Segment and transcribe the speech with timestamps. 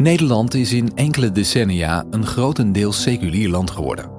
[0.00, 4.10] Nederland is in enkele decennia een grotendeels seculier land geworden.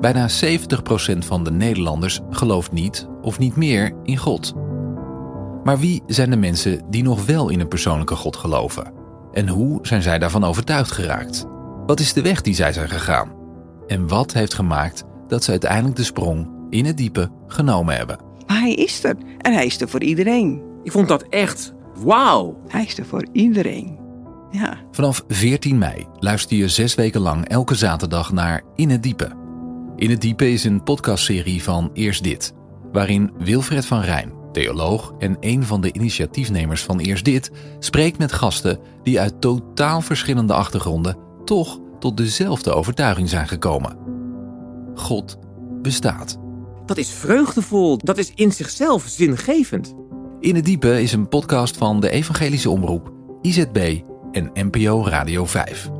[0.00, 4.54] Bijna 70% van de Nederlanders gelooft niet of niet meer in God.
[5.64, 8.92] Maar wie zijn de mensen die nog wel in een persoonlijke God geloven?
[9.32, 11.46] En hoe zijn zij daarvan overtuigd geraakt?
[11.86, 13.32] Wat is de weg die zij zijn gegaan?
[13.86, 18.18] En wat heeft gemaakt dat ze uiteindelijk de sprong in het diepe genomen hebben?
[18.46, 19.16] Maar hij is er.
[19.38, 20.62] En hij is er voor iedereen.
[20.82, 21.72] Ik vond dat echt
[22.04, 22.60] wauw.
[22.68, 24.07] Hij is er voor iedereen.
[24.50, 24.76] Ja.
[24.90, 29.30] Vanaf 14 mei luister je zes weken lang elke zaterdag naar In het Diepe.
[29.96, 32.52] In het Diepe is een podcastserie van Eerst Dit,
[32.92, 38.32] waarin Wilfred van Rijn, theoloog en een van de initiatiefnemers van Eerst Dit, spreekt met
[38.32, 43.96] gasten die uit totaal verschillende achtergronden toch tot dezelfde overtuiging zijn gekomen.
[44.94, 45.38] God
[45.82, 46.38] bestaat.
[46.86, 47.98] Dat is vreugdevol.
[47.98, 49.94] Dat is in zichzelf zingevend.
[50.40, 53.12] In het Diepe is een podcast van de Evangelische Omroep,
[53.42, 54.00] IZB
[54.38, 55.90] en NPO Radio 5.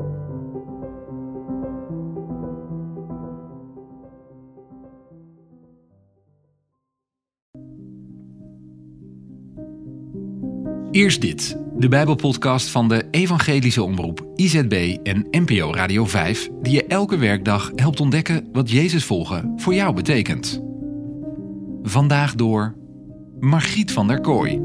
[10.91, 16.87] Eerst dit, de Bijbelpodcast van de Evangelische Omroep, IZB en NPO Radio 5, die je
[16.87, 20.63] elke werkdag helpt ontdekken wat Jezus volgen voor jou betekent.
[21.83, 22.75] Vandaag door
[23.41, 24.61] Margriet van der Kooi.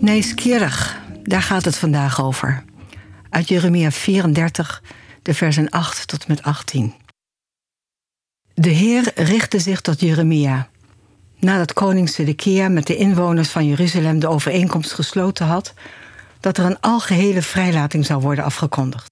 [0.00, 2.64] Nieuwsgierig, daar gaat het vandaag over.
[3.30, 4.82] Uit Jeremia 34,
[5.22, 6.94] de versen 8 tot met 18.
[8.54, 10.68] De Heer richtte zich tot Jeremia.
[11.38, 15.74] Nadat koning Sedekia met de inwoners van Jeruzalem de overeenkomst gesloten had
[16.40, 19.10] dat er een algehele vrijlating zou worden afgekondigd.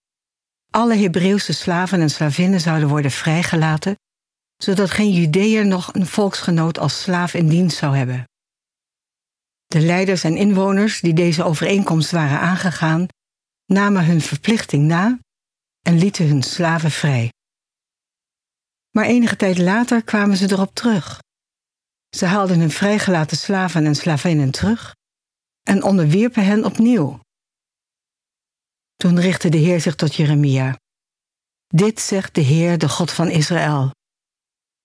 [0.70, 3.94] Alle Hebreeuwse slaven en slavinnen zouden worden vrijgelaten,
[4.56, 8.27] zodat geen Judeër nog een volksgenoot als slaaf in dienst zou hebben.
[9.68, 13.06] De leiders en inwoners die deze overeenkomst waren aangegaan,
[13.66, 15.18] namen hun verplichting na
[15.82, 17.32] en lieten hun slaven vrij.
[18.90, 21.22] Maar enige tijd later kwamen ze erop terug.
[22.16, 24.94] Ze haalden hun vrijgelaten slaven en slavinnen terug
[25.62, 27.20] en onderwierpen hen opnieuw.
[28.96, 30.78] Toen richtte de Heer zich tot Jeremia.
[31.66, 33.90] Dit zegt de Heer, de God van Israël.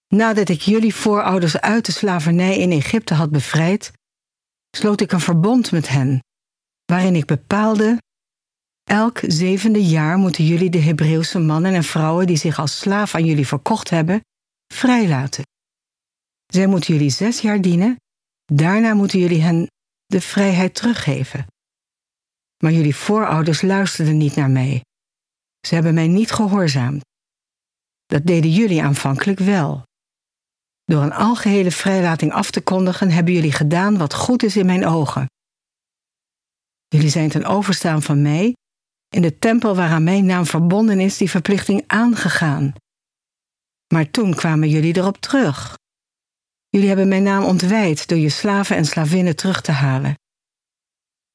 [0.08, 3.92] Nadat ik jullie voorouders uit de slavernij in Egypte had bevrijd,
[4.78, 6.20] sloot ik een verbond met hen,
[6.86, 7.98] waarin ik bepaalde:
[8.84, 13.26] elk zevende jaar moeten jullie de Hebreeuwse mannen en vrouwen die zich als slaaf aan
[13.26, 14.22] jullie verkocht hebben,
[14.74, 15.44] vrijlaten.
[16.46, 17.96] Zij moeten jullie zes jaar dienen,
[18.46, 19.68] daarna moeten jullie hen
[20.06, 21.46] de vrijheid teruggeven.
[22.64, 24.82] Maar jullie voorouders luisterden niet naar mij.
[25.68, 27.02] Ze hebben mij niet gehoorzaamd.
[28.06, 29.84] Dat deden jullie aanvankelijk wel.
[30.84, 34.86] Door een algehele vrijlating af te kondigen, hebben jullie gedaan wat goed is in mijn
[34.86, 35.26] ogen.
[36.88, 38.54] Jullie zijn ten overstaan van mij,
[39.10, 42.74] in de tempel waaraan mijn naam verbonden is, die verplichting aangegaan.
[43.94, 45.78] Maar toen kwamen jullie erop terug.
[46.70, 50.14] Jullie hebben mijn naam ontwijd door je slaven en slavinnen terug te halen.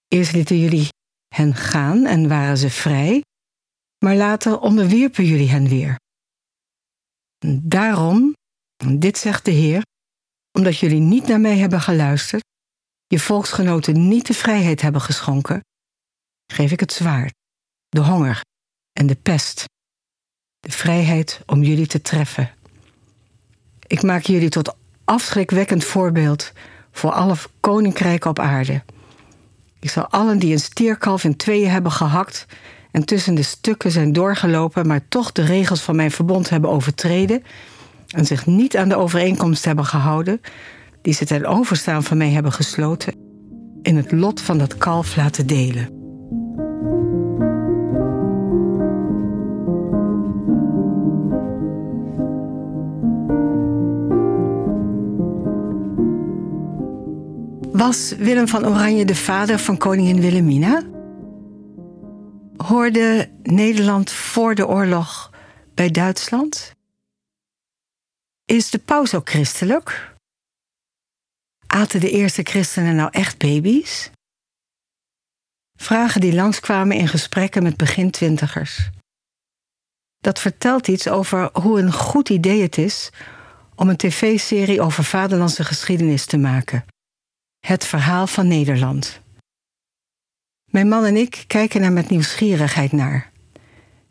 [0.09, 0.89] Eerst lieten jullie
[1.35, 3.23] hen gaan en waren ze vrij,
[4.05, 5.97] maar later onderwierpen jullie hen weer.
[7.63, 8.35] Daarom
[8.87, 9.83] dit zegt de Heer,
[10.53, 12.45] omdat jullie niet naar mij hebben geluisterd,
[13.07, 15.61] je volksgenoten niet de vrijheid hebben geschonken,
[16.53, 17.35] geef ik het zwaard,
[17.89, 18.41] de honger
[18.93, 19.65] en de pest,
[20.61, 22.51] de vrijheid om jullie te treffen.
[23.87, 26.53] Ik maak jullie tot afschrikwekkend voorbeeld
[26.91, 28.83] voor alle koninkrijken op aarde.
[29.81, 32.47] Ik zal allen die een stierkalf in tweeën hebben gehakt
[32.91, 37.43] en tussen de stukken zijn doorgelopen, maar toch de regels van mijn verbond hebben overtreden,
[38.09, 40.41] en zich niet aan de overeenkomst hebben gehouden,
[41.03, 43.15] die ze ten overstaan van mij hebben gesloten,
[43.83, 45.97] in het lot van dat kalf laten delen.
[57.73, 60.83] Was Willem van Oranje de vader van koningin Wilhelmina?
[62.57, 65.31] Hoorde Nederland voor de oorlog
[65.75, 66.77] bij Duitsland?
[68.49, 70.15] Is de paus ook christelijk?
[71.67, 74.11] Aten de eerste christenen nou echt baby's?
[75.79, 78.91] Vragen die langskwamen in gesprekken met begintwintigers.
[80.19, 83.11] Dat vertelt iets over hoe een goed idee het is
[83.75, 86.85] om een tv-serie over vaderlandse geschiedenis te maken.
[87.67, 89.21] Het verhaal van Nederland.
[90.71, 93.33] Mijn man en ik kijken er met nieuwsgierigheid naar.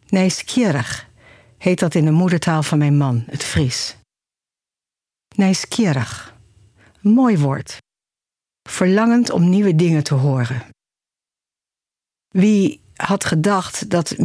[0.07, 1.09] Nieuwsgierig
[1.57, 3.96] heet dat in de moedertaal van mijn man, het Fries.
[5.37, 6.35] Nieuwsgierig.
[7.01, 7.77] Mooi woord.
[8.69, 10.65] Verlangend om nieuwe dingen te horen.
[12.27, 14.17] Wie had gedacht dat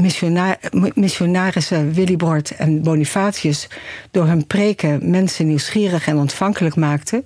[0.95, 3.69] missionarissen Willybord en Bonifatius
[4.11, 7.25] door hun preken mensen nieuwsgierig en ontvankelijk maakten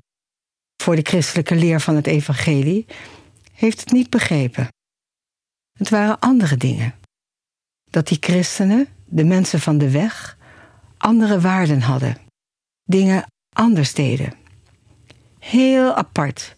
[0.82, 2.86] voor de christelijke leer van het evangelie,
[3.52, 4.68] heeft het niet begrepen.
[5.78, 6.94] Het waren andere dingen.
[7.90, 10.38] Dat die christenen, de mensen van de weg,
[10.96, 12.16] andere waarden hadden,
[12.84, 13.24] dingen
[13.56, 14.34] anders deden.
[15.38, 16.56] Heel apart.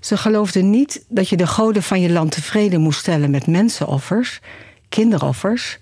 [0.00, 4.40] Ze geloofden niet dat je de goden van je land tevreden moest stellen met mensenoffers,
[4.88, 5.78] kinderoffers.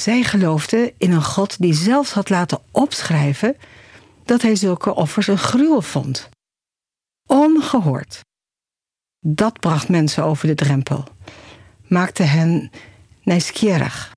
[0.00, 3.56] Zij geloofden in een God die zelfs had laten opschrijven
[4.24, 6.28] dat hij zulke offers een gruwel vond.
[7.26, 8.20] Ongehoord.
[9.20, 11.04] Dat bracht mensen over de drempel,
[11.88, 12.70] maakte hen
[13.22, 14.12] nieuwsgierig.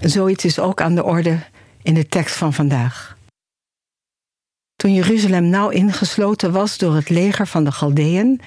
[0.00, 1.38] Zoiets is ook aan de orde
[1.82, 3.15] in de tekst van vandaag.
[4.76, 8.40] Toen Jeruzalem nauw ingesloten was door het leger van de Galdeën,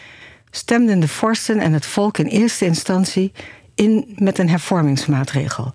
[0.50, 3.32] stemden de vorsten en het volk in eerste instantie
[3.76, 5.72] in met een hervormingsmaatregel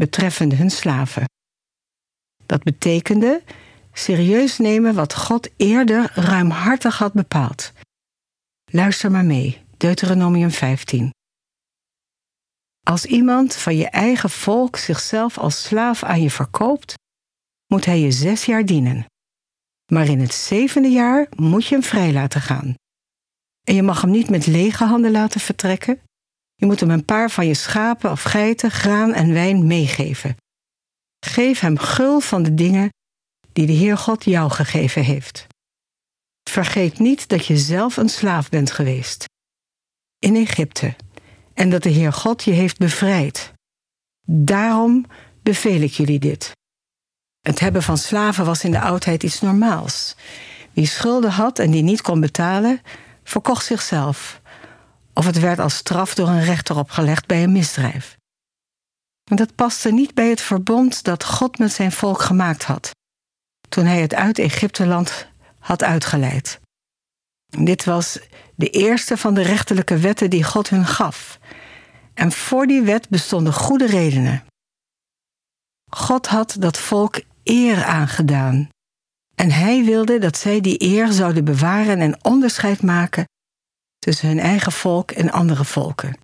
[0.00, 1.24] betreffende hun slaven.
[2.46, 3.42] Dat betekende
[3.92, 7.72] serieus nemen wat God eerder ruimhartig had bepaald.
[8.70, 11.10] Luister maar mee, Deuteronomium 15.
[12.86, 16.94] Als iemand van je eigen volk zichzelf als slaaf aan je verkoopt,
[17.66, 19.06] moet hij je zes jaar dienen.
[19.90, 22.74] Maar in het zevende jaar moet je hem vrij laten gaan.
[23.62, 26.00] En je mag hem niet met lege handen laten vertrekken.
[26.54, 30.36] Je moet hem een paar van je schapen of geiten, graan en wijn meegeven.
[31.26, 32.88] Geef hem gul van de dingen
[33.52, 35.46] die de Heer God jou gegeven heeft.
[36.50, 39.24] Vergeet niet dat je zelf een slaaf bent geweest.
[40.18, 40.96] In Egypte.
[41.54, 43.52] En dat de Heer God je heeft bevrijd.
[44.26, 45.06] Daarom
[45.42, 46.52] beveel ik jullie dit.
[47.40, 50.16] Het hebben van slaven was in de oudheid iets normaals.
[50.72, 52.80] Wie schulden had en die niet kon betalen,
[53.24, 54.40] verkocht zichzelf.
[55.14, 58.16] Of het werd als straf door een rechter opgelegd bij een misdrijf.
[59.24, 62.90] Dat paste niet bij het verbond dat God met zijn volk gemaakt had,
[63.68, 65.26] toen hij het uit Egypteland
[65.58, 66.60] had uitgeleid.
[67.46, 68.18] Dit was
[68.54, 71.38] de eerste van de rechterlijke wetten die God hun gaf.
[72.14, 74.44] En voor die wet bestonden goede redenen.
[75.90, 78.68] God had dat volk eer aangedaan.
[79.34, 83.24] En hij wilde dat zij die eer zouden bewaren en onderscheid maken
[83.98, 86.18] tussen hun eigen volk en andere volken.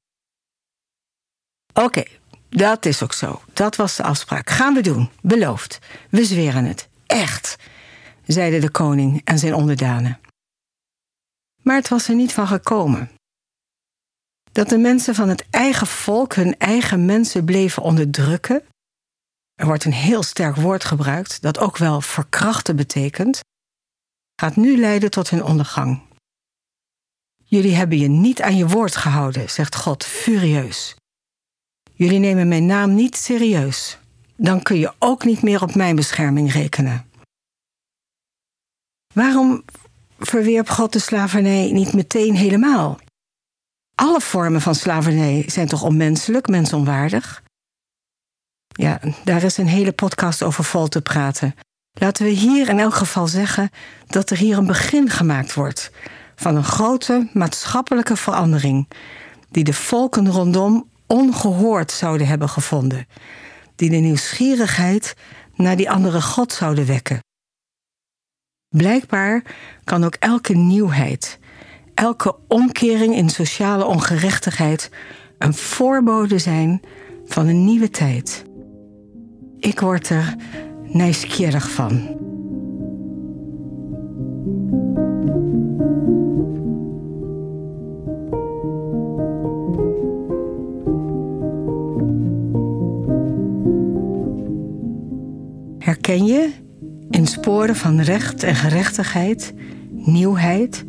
[1.73, 2.03] Oké,
[2.49, 3.43] dat is ook zo.
[3.53, 4.51] Dat was de afspraak.
[4.51, 5.11] Gaan we doen.
[5.21, 5.79] Beloofd.
[6.11, 6.89] We zweren het.
[7.07, 7.57] Echt,
[8.27, 10.21] zeiden de koning en zijn onderdanen.
[11.63, 13.11] Maar het was er niet van gekomen.
[14.53, 18.63] Dat de mensen van het eigen volk hun eigen mensen bleven onderdrukken
[19.57, 23.41] er wordt een heel sterk woord gebruikt, dat ook wel verkrachten betekent,
[24.41, 26.03] gaat nu leiden tot hun ondergang.
[27.45, 30.97] Jullie hebben je niet aan je woord gehouden, zegt God furieus.
[31.93, 33.99] Jullie nemen mijn naam niet serieus.
[34.37, 37.11] Dan kun je ook niet meer op mijn bescherming rekenen.
[39.15, 39.65] Waarom
[40.19, 42.99] verwierp God de slavernij niet meteen helemaal?
[43.95, 47.43] Alle vormen van slavernij zijn toch onmenselijk, mensonwaardig?
[48.79, 51.55] Ja, daar is een hele podcast over vol te praten.
[51.93, 53.71] Laten we hier in elk geval zeggen
[54.07, 55.91] dat er hier een begin gemaakt wordt
[56.35, 58.89] van een grote maatschappelijke verandering,
[59.51, 63.07] die de volken rondom ongehoord zouden hebben gevonden,
[63.77, 65.15] die de nieuwsgierigheid
[65.55, 67.21] naar die andere God zouden wekken.
[68.69, 69.43] Blijkbaar
[69.85, 71.39] kan ook elke nieuwheid,
[71.95, 74.91] elke omkering in sociale ongerechtigheid
[75.39, 76.81] een voorbode zijn
[77.25, 78.45] van een nieuwe tijd.
[79.59, 80.35] Ik word er
[80.83, 82.15] nieuwsgierig van.
[95.79, 96.51] Herken je
[97.11, 99.55] in sporen van recht en gerechtigheid,
[99.91, 100.85] nieuwheid,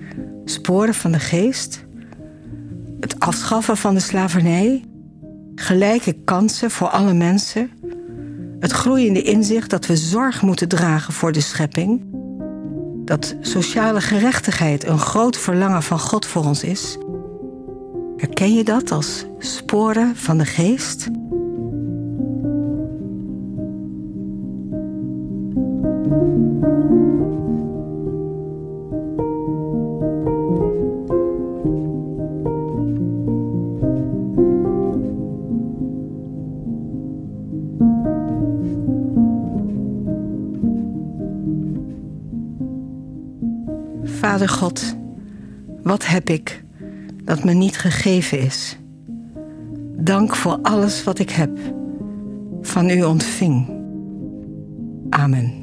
[0.45, 1.85] sporen van de geest,
[2.99, 4.83] het afschaffen van de slavernij,
[5.55, 7.69] gelijke kansen voor alle mensen,
[8.59, 12.01] het groeiende inzicht dat we zorg moeten dragen voor de schepping,
[13.05, 16.97] dat sociale gerechtigheid een groot verlangen van God voor ons is.
[18.17, 21.07] Herken je dat als sporen van de geest?
[44.19, 44.95] Vader God,
[45.83, 46.63] wat heb ik
[47.23, 48.77] dat me niet gegeven is?
[49.97, 51.59] Dank voor alles wat ik heb,
[52.61, 53.69] van u ontving.
[55.09, 55.56] Amen.